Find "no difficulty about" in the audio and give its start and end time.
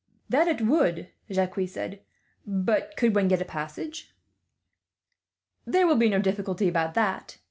6.09-6.95